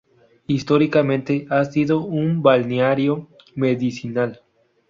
Históricamente, 0.47 1.45
ha 1.51 1.63
sido 1.63 2.03
un 2.03 2.41
balneario 2.41 3.29
medicinal. 3.53 4.41